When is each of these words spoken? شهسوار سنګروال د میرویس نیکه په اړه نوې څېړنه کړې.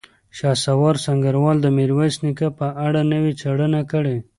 شهسوار 0.37 0.95
سنګروال 1.05 1.57
د 1.61 1.67
میرویس 1.77 2.15
نیکه 2.25 2.47
په 2.59 2.67
اړه 2.85 3.01
نوې 3.11 3.31
څېړنه 3.41 3.81
کړې. 3.91 4.17